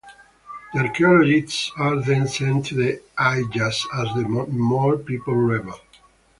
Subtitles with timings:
[0.73, 5.79] The archaeologists are then sent to the Eye just as the Mole People rebel.